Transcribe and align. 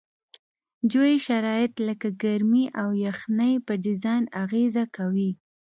جوي 0.91 1.15
شرایط 1.27 1.73
لکه 1.87 2.07
ګرمي 2.23 2.65
او 2.81 2.89
یخنۍ 3.05 3.53
په 3.65 3.73
ډیزاین 3.85 4.23
اغیزه 4.43 4.83
کوي 4.95 5.31